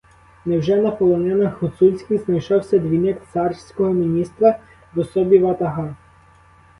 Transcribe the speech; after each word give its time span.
Невже 0.45 0.75
на 0.81 0.91
полонинах 0.91 1.61
гуцульських 1.61 2.25
знайшовся 2.25 2.79
двійник 2.79 3.21
царського 3.33 3.93
міністра 3.93 4.59
в 4.93 4.99
особі 4.99 5.39
ватага? 5.39 5.95